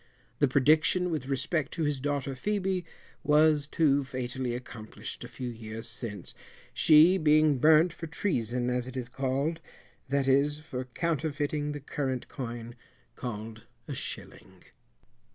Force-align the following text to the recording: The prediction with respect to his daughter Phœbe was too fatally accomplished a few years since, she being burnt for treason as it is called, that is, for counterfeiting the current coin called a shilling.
The 0.39 0.47
prediction 0.47 1.11
with 1.11 1.27
respect 1.27 1.71
to 1.73 1.83
his 1.83 1.99
daughter 1.99 2.31
Phœbe 2.33 2.85
was 3.23 3.67
too 3.67 4.03
fatally 4.03 4.55
accomplished 4.55 5.23
a 5.23 5.27
few 5.27 5.49
years 5.49 5.87
since, 5.87 6.33
she 6.73 7.19
being 7.19 7.59
burnt 7.59 7.93
for 7.93 8.07
treason 8.07 8.71
as 8.71 8.87
it 8.87 8.97
is 8.97 9.07
called, 9.09 9.59
that 10.09 10.27
is, 10.27 10.57
for 10.57 10.85
counterfeiting 10.85 11.73
the 11.73 11.79
current 11.79 12.27
coin 12.29 12.73
called 13.15 13.67
a 13.87 13.93
shilling. 13.93 14.63